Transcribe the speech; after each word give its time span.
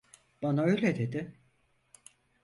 Bana 0.41 0.63
öyle 0.63 0.97
dedi. 0.97 1.33